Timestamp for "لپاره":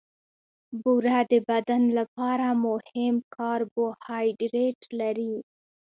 1.97-2.47